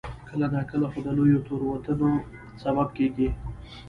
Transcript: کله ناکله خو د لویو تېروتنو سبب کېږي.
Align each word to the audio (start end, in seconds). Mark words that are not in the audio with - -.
کله 0.29 0.47
ناکله 0.55 0.87
خو 0.91 0.99
د 1.05 1.07
لویو 1.17 1.43
تېروتنو 1.47 2.11
سبب 2.63 2.87
کېږي. 2.97 3.27